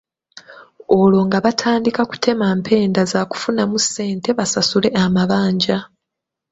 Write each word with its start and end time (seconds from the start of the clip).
Olwo 0.99 1.19
nga 1.27 1.37
batandika 1.45 2.01
kutema 2.11 2.45
mpenda 2.61 3.01
zaakufunamu 3.11 3.77
ssente 3.83 4.29
basasule 4.37 4.89
amabanja. 5.03 5.77